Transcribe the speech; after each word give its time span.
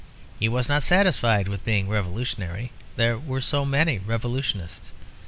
He 0.39 0.49
was 0.49 0.67
not 0.67 0.81
satisfied 0.81 1.47
with 1.47 1.63
being 1.63 1.87
revolutionary; 1.87 2.71
there 2.95 3.19
were 3.19 3.39
so 3.39 3.65
many 3.65 3.99
revolutionists. 3.99 4.93